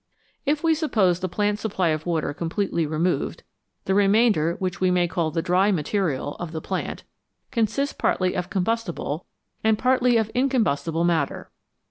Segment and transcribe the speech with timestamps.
[0.47, 3.43] If we suppose the plant's supply of water completely removed,
[3.85, 7.03] the remainder, which we may call the "dry material" of the plant,
[7.51, 9.27] consists partly of combustible
[9.63, 11.51] and partly of incom 219 CHEMISTRY AND AGRICULTURE bustible matter.